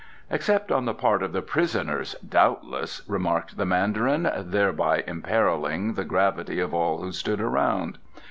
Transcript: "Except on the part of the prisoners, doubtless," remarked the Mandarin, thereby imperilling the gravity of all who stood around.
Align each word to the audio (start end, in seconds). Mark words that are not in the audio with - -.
"Except 0.31 0.71
on 0.71 0.85
the 0.85 0.95
part 0.95 1.21
of 1.21 1.31
the 1.31 1.43
prisoners, 1.43 2.15
doubtless," 2.27 3.03
remarked 3.07 3.57
the 3.57 3.67
Mandarin, 3.67 4.31
thereby 4.35 5.03
imperilling 5.05 5.93
the 5.93 6.05
gravity 6.05 6.59
of 6.59 6.73
all 6.73 7.03
who 7.03 7.11
stood 7.11 7.39
around. 7.39 7.99